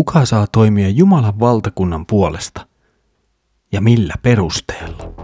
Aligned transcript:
kuka 0.00 0.24
saa 0.24 0.46
toimia 0.52 0.88
Jumalan 0.88 1.40
valtakunnan 1.40 2.06
puolesta 2.06 2.66
ja 3.72 3.80
millä 3.80 4.14
perusteella. 4.22 5.14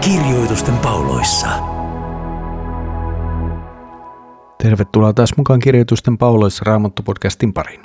Kirjoitusten 0.00 0.76
pauloissa. 0.78 1.48
Tervetuloa 4.62 5.12
taas 5.12 5.30
mukaan 5.36 5.60
Kirjoitusten 5.60 6.18
pauloissa 6.18 6.64
Raamattu-podcastin 6.66 7.52
pariin. 7.52 7.82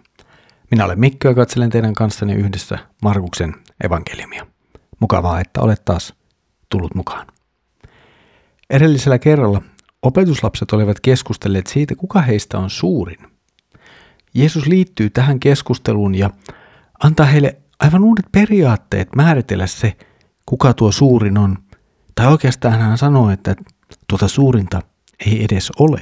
Minä 0.71 0.85
olen 0.85 0.99
Mikko 0.99 1.27
ja 1.27 1.33
katselen 1.33 1.69
teidän 1.69 1.93
kanssanne 1.93 2.33
yhdessä 2.33 2.77
Markuksen 3.03 3.55
evankeliumia. 3.83 4.58
Mukavaa, 4.99 5.41
että 5.41 5.61
olet 5.61 5.85
taas 5.85 6.13
tullut 6.69 6.95
mukaan. 6.95 7.27
Edellisellä 8.69 9.19
kerralla 9.19 9.61
opetuslapset 10.01 10.71
olivat 10.73 10.99
keskustelleet 10.99 11.67
siitä, 11.67 11.95
kuka 11.95 12.21
heistä 12.21 12.57
on 12.57 12.69
suurin. 12.69 13.17
Jeesus 14.33 14.67
liittyy 14.67 15.09
tähän 15.09 15.39
keskusteluun 15.39 16.15
ja 16.15 16.29
antaa 17.03 17.25
heille 17.25 17.57
aivan 17.79 18.03
uudet 18.03 18.25
periaatteet 18.31 19.15
määritellä 19.15 19.67
se, 19.67 19.97
kuka 20.45 20.73
tuo 20.73 20.91
suurin 20.91 21.37
on. 21.37 21.57
Tai 22.15 22.27
oikeastaan 22.27 22.79
hän 22.79 22.97
sanoo, 22.97 23.29
että 23.29 23.55
tuota 24.07 24.27
suurinta 24.27 24.81
ei 25.25 25.43
edes 25.43 25.71
ole. 25.79 26.01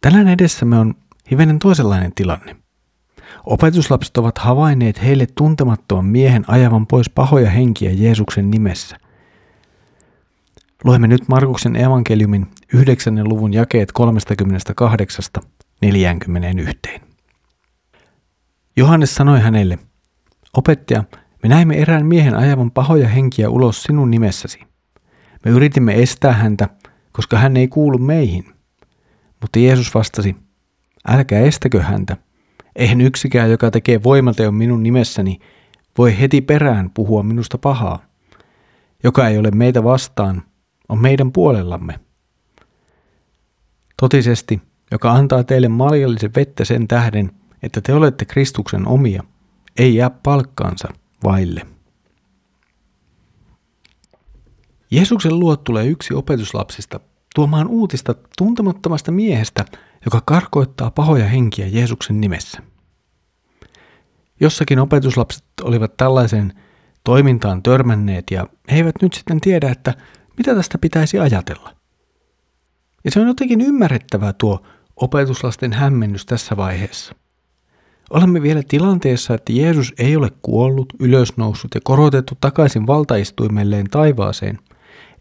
Tänään 0.00 0.28
edessämme 0.28 0.78
on 0.78 0.94
hivenen 1.30 1.58
toisenlainen 1.58 2.12
tilanne. 2.14 2.61
Opetuslapset 3.44 4.16
ovat 4.16 4.38
havainneet 4.38 5.02
heille 5.02 5.26
tuntemattoman 5.34 6.04
miehen 6.04 6.44
ajavan 6.48 6.86
pois 6.86 7.10
pahoja 7.10 7.50
henkiä 7.50 7.90
Jeesuksen 7.90 8.50
nimessä. 8.50 8.96
Luemme 10.84 11.06
nyt 11.06 11.28
Markuksen 11.28 11.76
evankeliumin 11.76 12.46
9. 12.74 13.28
luvun 13.28 13.52
jakeet 13.52 13.92
38-41. 16.96 17.00
Johannes 18.76 19.14
sanoi 19.14 19.40
hänelle, 19.40 19.78
Opettaja, 20.56 21.04
me 21.42 21.48
näimme 21.48 21.74
erään 21.74 22.06
miehen 22.06 22.34
ajavan 22.34 22.70
pahoja 22.70 23.08
henkiä 23.08 23.50
ulos 23.50 23.82
sinun 23.82 24.10
nimessäsi. 24.10 24.60
Me 25.44 25.50
yritimme 25.50 26.02
estää 26.02 26.32
häntä, 26.32 26.68
koska 27.12 27.38
hän 27.38 27.56
ei 27.56 27.68
kuulu 27.68 27.98
meihin. 27.98 28.44
Mutta 29.40 29.58
Jeesus 29.58 29.94
vastasi, 29.94 30.36
älkää 31.08 31.40
estäkö 31.40 31.82
häntä. 31.82 32.16
Eihän 32.76 33.00
yksikään, 33.00 33.50
joka 33.50 33.70
tekee 33.70 34.02
voimateon 34.02 34.54
minun 34.54 34.82
nimessäni, 34.82 35.38
voi 35.98 36.20
heti 36.20 36.40
perään 36.40 36.90
puhua 36.90 37.22
minusta 37.22 37.58
pahaa. 37.58 38.04
Joka 39.04 39.28
ei 39.28 39.38
ole 39.38 39.50
meitä 39.50 39.84
vastaan, 39.84 40.42
on 40.88 40.98
meidän 40.98 41.32
puolellamme. 41.32 42.00
Totisesti, 44.00 44.60
joka 44.90 45.12
antaa 45.12 45.44
teille 45.44 45.68
maljallisen 45.68 46.30
vettä 46.36 46.64
sen 46.64 46.88
tähden, 46.88 47.30
että 47.62 47.80
te 47.80 47.94
olette 47.94 48.24
Kristuksen 48.24 48.88
omia, 48.88 49.24
ei 49.78 49.94
jää 49.94 50.10
palkkaansa 50.10 50.88
vaille. 51.24 51.66
Jeesuksen 54.90 55.38
luot 55.38 55.64
tulee 55.64 55.86
yksi 55.86 56.14
opetuslapsista 56.14 57.00
tuomaan 57.34 57.66
uutista 57.68 58.14
tuntemattomasta 58.38 59.12
miehestä, 59.12 59.64
joka 60.04 60.22
karkoittaa 60.26 60.90
pahoja 60.90 61.26
henkiä 61.26 61.66
Jeesuksen 61.66 62.20
nimessä. 62.20 62.62
Jossakin 64.40 64.78
opetuslapset 64.78 65.44
olivat 65.62 65.96
tällaisen 65.96 66.52
toimintaan 67.04 67.62
törmänneet 67.62 68.30
ja 68.30 68.46
he 68.70 68.76
eivät 68.76 68.94
nyt 69.02 69.12
sitten 69.12 69.40
tiedä, 69.40 69.70
että 69.70 69.94
mitä 70.36 70.54
tästä 70.54 70.78
pitäisi 70.78 71.18
ajatella. 71.18 71.76
Ja 73.04 73.10
se 73.10 73.20
on 73.20 73.26
jotenkin 73.26 73.60
ymmärrettävää 73.60 74.32
tuo 74.32 74.62
opetuslasten 74.96 75.72
hämmennys 75.72 76.26
tässä 76.26 76.56
vaiheessa. 76.56 77.14
Olemme 78.10 78.42
vielä 78.42 78.62
tilanteessa, 78.68 79.34
että 79.34 79.52
Jeesus 79.52 79.92
ei 79.98 80.16
ole 80.16 80.30
kuollut, 80.42 80.92
ylösnoussut 81.00 81.74
ja 81.74 81.80
korotettu 81.84 82.34
takaisin 82.40 82.86
valtaistuimelleen 82.86 83.86
taivaaseen, 83.90 84.58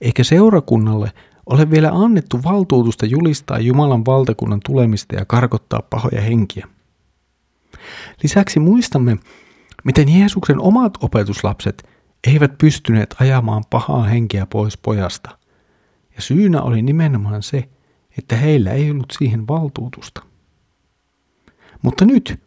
eikä 0.02 0.24
seurakunnalle 0.24 1.12
ole 1.46 1.72
vielä 1.72 1.90
annettu 1.94 2.40
valtuutusta 2.44 3.06
julistaa 3.06 3.60
Jumalan 3.60 4.06
valtakunnan 4.06 4.60
tulemista 4.66 5.16
ja 5.16 5.26
karkottaa 5.26 5.82
pahoja 5.90 6.22
henkiä. 6.22 6.68
Lisäksi 8.24 8.60
muistamme, 8.60 9.18
miten 9.84 10.20
Jeesuksen 10.20 10.62
omat 10.62 10.98
opetuslapset 11.02 11.90
eivät 12.28 12.58
pystyneet 12.58 13.16
ajamaan 13.20 13.64
pahaa 13.70 14.04
henkeä 14.04 14.46
pois 14.46 14.78
pojasta. 14.78 15.38
Ja 16.16 16.22
syynä 16.22 16.62
oli 16.62 16.82
nimenomaan 16.82 17.44
se, 17.44 17.70
että 18.18 18.36
heillä 18.36 18.72
ei 18.72 18.92
ollut 18.92 19.14
siihen 19.18 19.48
valtuutusta. 19.48 20.22
Mutta 21.82 22.06
nyt, 22.06 22.40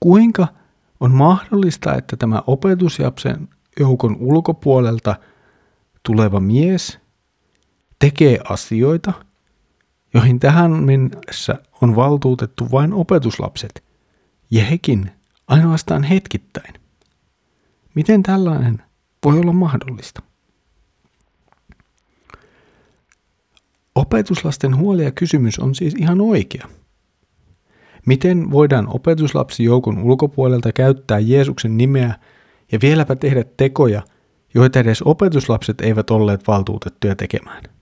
kuinka 0.00 0.48
on 1.00 1.10
mahdollista, 1.12 1.94
että 1.94 2.16
tämä 2.16 2.42
opetusjapsen 2.46 3.48
joukon 3.80 4.16
ulkopuolelta 4.20 5.16
tuleva 6.02 6.40
mies 6.40 7.03
tekee 8.04 8.38
asioita, 8.48 9.12
joihin 10.14 10.40
tähän 10.40 10.70
mennessä 10.70 11.58
on 11.82 11.96
valtuutettu 11.96 12.70
vain 12.72 12.92
opetuslapset, 12.92 13.84
ja 14.50 14.64
hekin 14.64 15.10
ainoastaan 15.46 16.02
hetkittäin. 16.02 16.74
Miten 17.94 18.22
tällainen 18.22 18.82
voi 19.24 19.38
olla 19.38 19.52
mahdollista? 19.52 20.22
Opetuslasten 23.94 24.76
huoli 24.76 25.04
ja 25.04 25.10
kysymys 25.10 25.58
on 25.58 25.74
siis 25.74 25.94
ihan 25.94 26.20
oikea. 26.20 26.68
Miten 28.06 28.50
voidaan 28.50 28.88
opetuslapsi 28.88 29.64
joukon 29.64 29.98
ulkopuolelta 29.98 30.72
käyttää 30.72 31.18
Jeesuksen 31.18 31.76
nimeä 31.76 32.14
ja 32.72 32.78
vieläpä 32.82 33.16
tehdä 33.16 33.44
tekoja, 33.56 34.02
joita 34.54 34.78
edes 34.78 35.02
opetuslapset 35.02 35.80
eivät 35.80 36.10
olleet 36.10 36.46
valtuutettuja 36.46 37.16
tekemään? 37.16 37.73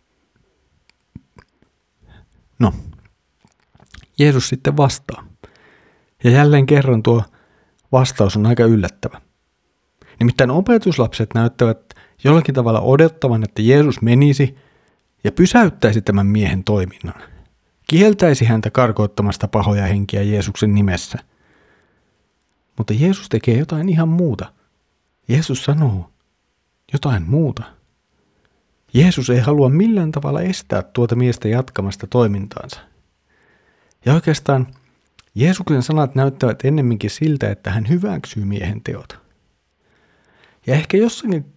No, 2.63 2.73
Jeesus 4.19 4.49
sitten 4.49 4.77
vastaa. 4.77 5.27
Ja 6.25 6.31
jälleen 6.31 6.67
kerran 6.67 7.03
tuo 7.03 7.23
vastaus 7.93 8.37
on 8.37 8.47
aika 8.47 8.65
yllättävä. 8.65 9.21
Nimittäin 10.19 10.51
opetuslapset 10.51 11.31
näyttävät 11.35 11.95
jollakin 12.25 12.55
tavalla 12.55 12.81
odottavan, 12.81 13.45
että 13.45 13.63
Jeesus 13.63 14.03
menisi 14.03 14.57
ja 15.25 15.33
pysäyttäisi 15.33 16.03
tämän 16.03 16.27
miehen 16.27 16.65
toiminnan. 16.65 17.23
Kieltäisi 17.89 18.45
häntä 18.45 18.71
karkoittamasta 18.71 19.49
pahoja 19.49 19.87
henkiä 19.87 20.23
Jeesuksen 20.23 20.75
nimessä. 20.75 21.19
Mutta 22.79 22.93
Jeesus 22.93 23.29
tekee 23.29 23.59
jotain 23.59 23.89
ihan 23.89 24.09
muuta. 24.09 24.53
Jeesus 25.29 25.65
sanoo 25.65 26.11
jotain 26.93 27.23
muuta. 27.23 27.63
Jeesus 28.95 29.31
ei 29.31 29.41
halua 29.41 29.69
millään 29.69 30.13
tavalla 30.13 30.41
estää 30.41 30.83
tuota 30.83 31.17
miestä 31.17 31.49
jatkamasta 31.49 32.07
toimintaansa. 32.07 32.81
Ja 34.05 34.15
oikeastaan 34.15 34.67
Jeesuksen 35.35 35.83
sanat 35.83 36.15
näyttävät 36.15 36.65
ennemminkin 36.65 37.11
siltä, 37.11 37.51
että 37.51 37.71
hän 37.71 37.89
hyväksyy 37.89 38.45
miehen 38.45 38.81
teot. 38.85 39.19
Ja 40.67 40.75
ehkä 40.75 40.97
jossakin 40.97 41.53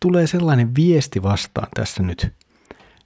tulee 0.00 0.26
sellainen 0.26 0.74
viesti 0.74 1.22
vastaan 1.22 1.68
tässä 1.74 2.02
nyt, 2.02 2.32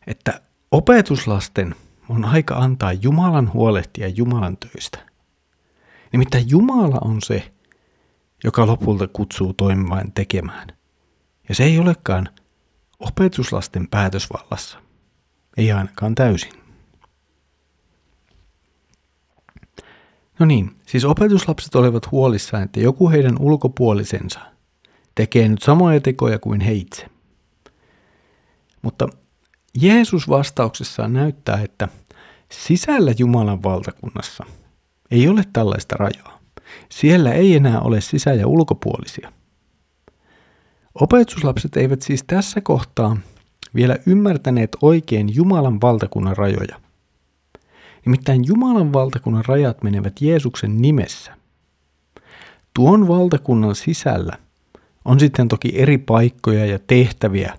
että 0.07 0.41
opetuslasten 0.71 1.75
on 2.09 2.25
aika 2.25 2.55
antaa 2.55 2.93
Jumalan 2.93 3.53
huolehtia 3.53 4.09
Jumalan 4.09 4.57
töistä. 4.57 4.99
Nimittäin 6.13 6.51
Jumala 6.51 6.99
on 7.01 7.23
se, 7.23 7.53
joka 8.45 8.67
lopulta 8.67 9.09
kutsuu 9.09 9.53
toimimaan 9.53 10.13
tekemään. 10.13 10.69
Ja 11.49 11.55
se 11.55 11.65
ei 11.65 11.79
olekaan 11.79 12.29
opetuslasten 13.07 13.89
päätösvallassa. 13.89 14.79
Ei 15.57 15.73
ainakaan 15.73 16.15
täysin. 16.15 16.53
No 20.39 20.47
niin, 20.47 20.77
siis 20.87 21.05
opetuslapset 21.05 21.75
olivat 21.75 22.11
huolissaan, 22.11 22.63
että 22.63 22.81
joku 22.81 23.11
heidän 23.11 23.37
ulkopuolisensa 23.41 24.41
tekee 25.15 25.49
nyt 25.49 25.63
samoja 25.63 26.01
tekoja 26.01 26.39
kuin 26.39 26.61
he 26.61 26.73
itse. 26.73 27.07
Mutta 28.83 29.09
Jeesus 29.81 30.29
vastauksessaan 30.29 31.13
näyttää, 31.13 31.61
että 31.63 31.89
sisällä 32.51 33.15
Jumalan 33.19 33.63
valtakunnassa 33.63 34.45
ei 35.11 35.29
ole 35.29 35.45
tällaista 35.53 35.97
rajaa. 35.97 36.41
Siellä 36.89 37.33
ei 37.33 37.57
enää 37.57 37.81
ole 37.81 38.01
sisä- 38.01 38.35
ja 38.35 38.47
ulkopuolisia– 38.47 39.33
Opetuslapset 40.95 41.77
eivät 41.77 42.03
siis 42.03 42.25
tässä 42.27 42.61
kohtaa 42.61 43.17
vielä 43.75 43.97
ymmärtäneet 44.07 44.77
oikein 44.83 45.35
Jumalan 45.35 45.81
valtakunnan 45.81 46.37
rajoja. 46.37 46.81
Nimittäin 48.07 48.45
Jumalan 48.47 48.93
valtakunnan 48.93 49.45
rajat 49.45 49.83
menevät 49.83 50.21
Jeesuksen 50.21 50.83
nimessä. 50.83 51.37
tuon 52.75 53.09
valtakunnan 53.09 53.75
sisällä 53.75 54.39
on 55.05 55.21
sitten 55.21 55.49
toki 55.49 55.73
eri 55.75 55.99
paikkoja 55.99 56.67
ja 56.67 56.79
tehtäviä, 56.79 57.59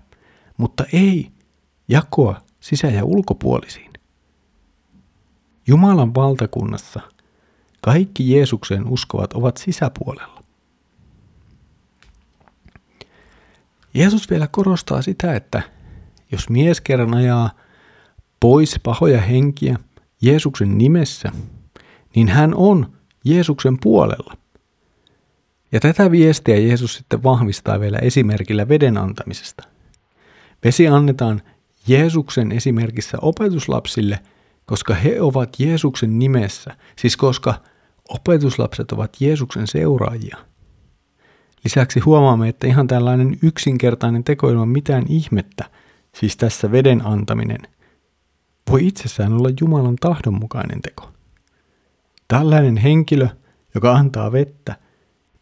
mutta 0.56 0.84
ei 0.92 1.30
jakoa 1.88 2.40
sisä- 2.60 2.86
ja 2.86 3.04
ulkopuolisiin. 3.04 3.92
Jumalan 5.66 6.14
valtakunnassa 6.14 7.00
kaikki 7.80 8.30
Jeesukseen 8.30 8.88
uskovat 8.88 9.32
ovat 9.32 9.56
sisäpuolella. 9.56 10.35
Jeesus 13.96 14.30
vielä 14.30 14.48
korostaa 14.50 15.02
sitä, 15.02 15.34
että 15.34 15.62
jos 16.32 16.48
mies 16.50 16.80
kerran 16.80 17.14
ajaa 17.14 17.50
pois 18.40 18.80
pahoja 18.82 19.20
henkiä 19.20 19.76
Jeesuksen 20.22 20.78
nimessä, 20.78 21.32
niin 22.14 22.28
hän 22.28 22.54
on 22.54 22.92
Jeesuksen 23.24 23.78
puolella. 23.82 24.36
Ja 25.72 25.80
tätä 25.80 26.10
viestiä 26.10 26.56
Jeesus 26.56 26.94
sitten 26.94 27.22
vahvistaa 27.22 27.80
vielä 27.80 27.98
esimerkillä 27.98 28.68
veden 28.68 28.98
antamisesta. 28.98 29.62
Vesi 30.64 30.88
annetaan 30.88 31.42
Jeesuksen 31.88 32.52
esimerkissä 32.52 33.18
opetuslapsille, 33.22 34.20
koska 34.66 34.94
he 34.94 35.20
ovat 35.20 35.60
Jeesuksen 35.60 36.18
nimessä, 36.18 36.76
siis 36.96 37.16
koska 37.16 37.54
opetuslapset 38.08 38.92
ovat 38.92 39.16
Jeesuksen 39.20 39.66
seuraajia. 39.66 40.36
Lisäksi 41.66 42.00
huomaamme, 42.00 42.48
että 42.48 42.66
ihan 42.66 42.86
tällainen 42.86 43.38
yksinkertainen 43.42 44.24
teko 44.24 44.50
ilman 44.50 44.68
mitään 44.68 45.04
ihmettä, 45.08 45.64
siis 46.14 46.36
tässä 46.36 46.72
veden 46.72 47.06
antaminen, 47.06 47.58
voi 48.70 48.86
itsessään 48.86 49.32
olla 49.32 49.48
Jumalan 49.60 49.96
tahdonmukainen 49.96 50.82
teko. 50.82 51.12
Tällainen 52.28 52.76
henkilö, 52.76 53.28
joka 53.74 53.92
antaa 53.92 54.32
vettä, 54.32 54.76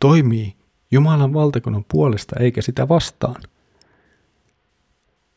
toimii 0.00 0.56
Jumalan 0.90 1.34
valtakunnan 1.34 1.84
puolesta 1.92 2.36
eikä 2.40 2.62
sitä 2.62 2.88
vastaan. 2.88 3.42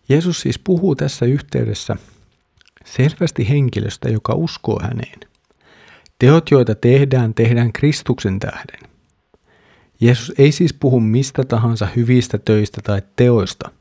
Jeesus 0.09 0.41
siis 0.41 0.59
puhuu 0.59 0.95
tässä 0.95 1.25
yhteydessä 1.25 1.95
selvästi 2.85 3.49
henkilöstä, 3.49 4.09
joka 4.09 4.33
uskoo 4.33 4.79
häneen. 4.81 5.19
Teot, 6.19 6.51
joita 6.51 6.75
tehdään, 6.75 7.33
tehdään 7.33 7.73
Kristuksen 7.73 8.39
tähden. 8.39 8.86
Jeesus 9.99 10.33
ei 10.37 10.51
siis 10.51 10.73
puhu 10.73 10.99
mistä 10.99 11.43
tahansa 11.43 11.87
hyvistä 11.95 12.37
töistä 12.37 12.81
tai 12.83 13.01
teoista. 13.15 13.71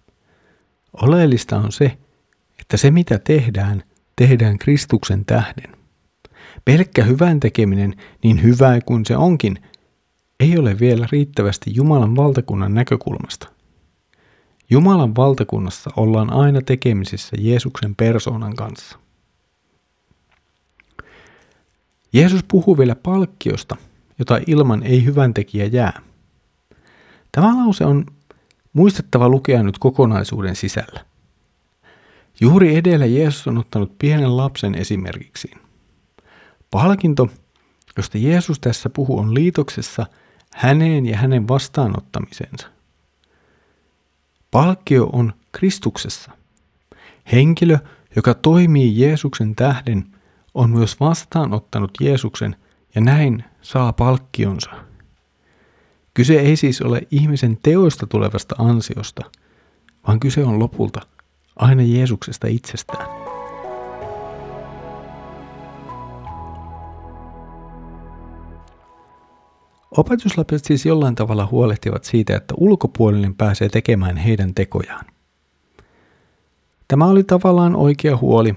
Oleellista 0.93 1.57
on 1.57 1.73
se, 1.73 1.99
että 2.61 2.77
se 2.77 2.91
mitä 2.91 3.19
tehdään, 3.19 3.83
tehdään 4.17 4.59
Kristuksen 4.59 5.25
tähden. 5.25 5.77
Pelkkä 6.65 7.05
hyvän 7.05 7.41
tekeminen, 7.41 7.95
niin 8.25 8.43
hyvää 8.43 8.81
kuin 8.81 9.07
se 9.07 9.17
onkin, 9.17 9.59
ei 10.41 10.59
ole 10.59 10.79
vielä 10.79 11.09
riittävästi 11.13 11.75
Jumalan 11.75 12.17
valtakunnan 12.17 12.75
näkökulmasta. 12.75 13.49
Jumalan 14.71 15.17
valtakunnassa 15.17 15.91
ollaan 15.97 16.33
aina 16.33 16.63
tekemisissä 16.63 17.37
Jeesuksen 17.41 17.97
persoonan 17.97 18.57
kanssa. 18.57 18.99
Jeesus 22.13 22.45
puhuu 22.49 22.79
vielä 22.79 22.95
palkkiosta, 22.95 23.77
jota 24.19 24.41
ilman 24.47 24.83
ei 24.83 25.05
hyvän 25.05 25.35
tekijä 25.35 25.65
jää. 25.65 26.01
Tämä 27.33 27.57
lause 27.57 27.85
on 27.85 28.07
muistettava 28.73 29.29
lukea 29.29 29.63
nyt 29.63 29.79
kokonaisuuden 29.79 30.57
sisällä. 30.57 31.05
Juuri 32.41 32.77
edellä 32.77 33.07
Jeesus 33.07 33.47
on 33.47 33.59
ottanut 33.59 33.99
pienen 33.99 34.37
lapsen 34.37 34.75
esimerkiksi. 34.75 35.51
Palkinto, 36.71 37.29
josta 37.97 38.19
Jeesus 38.19 38.61
tässä 38.61 38.91
puhuu, 38.91 39.19
on 39.19 39.35
liitoksessa 39.35 40.07
häneen 40.55 41.07
ja 41.07 41.17
hänen 41.17 41.49
vastaanottamisensa. 41.49 42.69
Palkkio 44.51 45.11
on 45.13 45.33
Kristuksessa. 45.53 46.31
Henkilö, 47.33 47.79
joka 48.17 48.35
toimii 48.35 49.01
Jeesuksen 49.01 49.55
tähden, 49.55 50.07
on 50.55 50.71
myös 50.71 51.01
vastaanottanut 51.01 51.91
Jeesuksen 52.01 52.57
ja 52.97 53.03
näin 53.03 53.45
saa 53.63 53.93
palkkionsa. 53.93 54.71
Kyse 56.15 56.41
ei 56.41 56.57
siis 56.57 56.83
ole 56.83 57.03
ihmisen 57.11 57.59
teoista 57.63 58.07
tulevasta 58.07 58.55
ansiosta, 58.59 59.31
vaan 60.07 60.21
kyse 60.21 60.45
on 60.45 60.59
lopulta 60.59 61.01
aina 61.57 61.83
Jeesuksesta 61.83 62.47
itsestään. 62.47 63.09
Opetuslapset 69.91 70.65
siis 70.65 70.87
jollain 70.87 71.15
tavalla 71.15 71.49
huolehtivat 71.51 72.05
siitä, 72.05 72.37
että 72.37 72.55
ulkopuolinen 72.57 73.35
pääsee 73.35 73.69
tekemään 73.69 74.17
heidän 74.17 74.55
tekojaan. 74.55 75.05
Tämä 76.89 77.07
oli 77.07 77.25
tavallaan 77.25 77.77
oikea 77.77 78.17
huoli, 78.17 78.55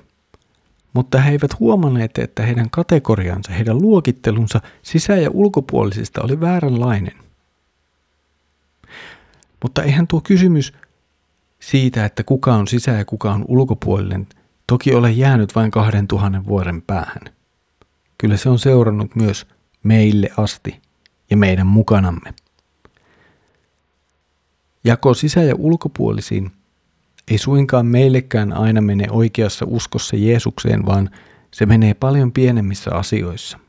mutta 0.94 1.22
he 1.22 1.32
eivät 1.32 1.60
huomanneet, 1.60 2.18
että 2.18 2.44
heidän 2.44 2.70
kategoriansa, 2.70 3.52
heidän 3.52 3.82
luokittelunsa 3.82 4.62
sisä- 4.82 5.16
ja 5.16 5.30
ulkopuolisista 5.34 6.22
oli 6.22 6.40
vääränlainen. 6.40 7.16
Mutta 9.64 9.84
eihän 9.84 10.08
tuo 10.08 10.22
kysymys 10.22 10.74
siitä, 11.60 12.06
että 12.06 12.24
kuka 12.24 12.56
on 12.56 12.68
sisä- 12.68 12.92
ja 12.92 13.06
kuka 13.06 13.34
on 13.34 13.46
ulkopuolinen, 13.48 14.28
toki 14.68 14.94
ole 14.94 15.12
jäänyt 15.12 15.56
vain 15.56 15.72
kahden 15.72 16.08
tuhannen 16.08 16.46
vuoden 16.46 16.82
päähän. 16.82 17.22
Kyllä 18.18 18.38
se 18.38 18.50
on 18.50 18.60
seurannut 18.60 19.16
myös 19.16 19.48
meille 19.84 20.30
asti 20.38 20.82
ja 21.30 21.38
meidän 21.38 21.68
mukanamme. 21.68 22.34
Jako 24.84 25.14
sisä- 25.14 25.44
ja 25.44 25.56
ulkopuolisiin 25.56 26.52
ei 27.30 27.38
suinkaan 27.38 27.86
meillekään 27.86 28.54
aina 28.54 28.82
mene 28.82 29.08
oikeassa 29.12 29.66
uskossa 29.70 30.16
Jeesukseen, 30.16 30.86
vaan 30.86 31.10
se 31.52 31.66
menee 31.66 31.94
paljon 31.94 32.32
pienemmissä 32.32 32.92
asioissa. 32.96 33.60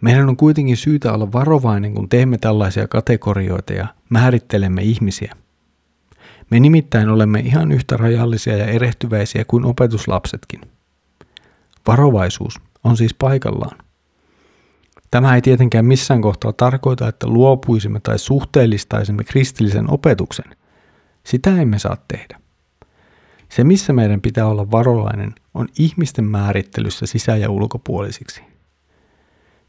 Meidän 0.00 0.28
on 0.28 0.36
kuitenkin 0.36 0.76
syytä 0.76 1.12
olla 1.12 1.32
varovainen, 1.32 1.94
kun 1.94 2.08
teemme 2.08 2.38
tällaisia 2.38 2.88
kategorioita 2.88 3.72
ja 3.72 3.86
määrittelemme 4.10 4.82
ihmisiä. 4.82 5.34
Me 6.50 6.60
nimittäin 6.60 7.08
olemme 7.08 7.40
ihan 7.40 7.72
yhtä 7.72 7.96
rajallisia 7.96 8.56
ja 8.56 8.66
erehtyväisiä 8.66 9.44
kuin 9.48 9.64
opetuslapsetkin. 9.64 10.60
Varovaisuus 11.86 12.60
on 12.84 12.96
siis 12.96 13.14
paikallaan. 13.14 13.78
Tämä 15.10 15.34
ei 15.34 15.42
tietenkään 15.42 15.84
missään 15.84 16.22
kohtaa 16.22 16.52
tarkoita, 16.52 17.08
että 17.08 17.26
luopuisimme 17.26 18.00
tai 18.00 18.18
suhteellistaisimme 18.18 19.24
kristillisen 19.24 19.90
opetuksen. 19.90 20.56
Sitä 21.24 21.56
emme 21.60 21.78
saa 21.78 21.96
tehdä. 22.08 22.40
Se, 23.48 23.64
missä 23.64 23.92
meidän 23.92 24.20
pitää 24.20 24.46
olla 24.46 24.70
varovainen, 24.70 25.34
on 25.54 25.68
ihmisten 25.78 26.24
määrittelyssä 26.24 27.06
sisä- 27.06 27.36
ja 27.36 27.50
ulkopuolisiksi. 27.50 28.42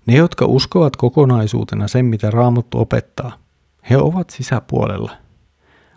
Ne, 0.06 0.16
jotka 0.16 0.46
uskovat 0.46 0.96
kokonaisuutena 0.96 1.88
sen, 1.88 2.06
mitä 2.06 2.32
Raamattu 2.32 2.80
opettaa, 2.80 3.38
he 3.90 3.98
ovat 3.98 4.30
sisäpuolella. 4.30 5.12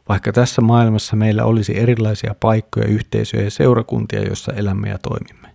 Vaikka 0.08 0.32
tässä 0.32 0.62
maailmassa 0.62 1.16
meillä 1.16 1.44
olisi 1.44 1.78
erilaisia 1.78 2.34
paikkoja, 2.40 2.86
yhteisöjä 2.86 3.42
ja 3.42 3.50
seurakuntia, 3.50 4.22
joissa 4.22 4.52
elämme 4.52 4.88
ja 4.88 4.98
toimimme. 4.98 5.48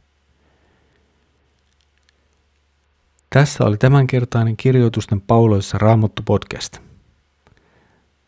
Tässä 3.30 3.64
oli 3.64 3.78
tämänkertainen 3.78 4.58
kirjoitusten 4.58 5.22
pauloissa 5.22 5.78
Raamattu 5.78 6.22
podcast. 6.26 6.83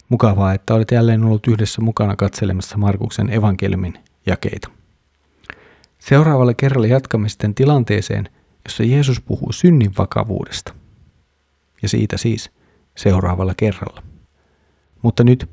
Mukavaa, 0.10 0.54
että 0.54 0.74
olet 0.74 0.92
jälleen 0.92 1.24
ollut 1.24 1.48
yhdessä 1.48 1.82
mukana 1.82 2.16
katselemassa 2.16 2.78
Markuksen 2.78 3.34
evankeliumin 3.34 3.94
jakeita. 4.26 4.70
Seuraavalla 6.00 6.54
kerralla 6.54 6.88
jatkamme 6.88 7.30
sitten 7.30 7.56
tilanteeseen, 7.56 8.30
jossa 8.66 8.84
Jeesus 8.84 9.22
puhuu 9.22 9.52
synnin 9.52 9.92
vakavuudesta. 9.98 10.74
Ja 11.82 11.90
siitä 11.90 12.18
siis 12.18 12.52
seuraavalla 12.98 13.54
kerralla. 13.58 14.04
Mutta 15.02 15.24
nyt 15.24 15.50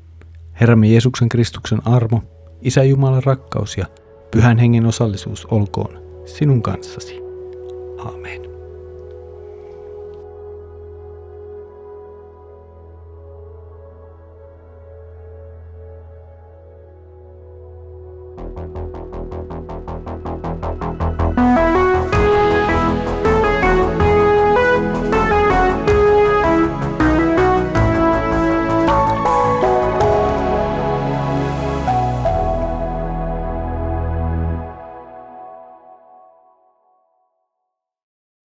Herramme 0.59 0.87
Jeesuksen 0.87 1.29
Kristuksen 1.29 1.87
armo, 1.87 2.23
Isä 2.61 2.83
Jumalan 2.83 3.23
rakkaus 3.23 3.77
ja 3.77 3.85
Pyhän 4.31 4.57
Hengen 4.57 4.85
osallisuus 4.85 5.45
olkoon 5.45 6.03
sinun 6.25 6.61
kanssasi. 6.61 7.19
Amen. 7.97 8.52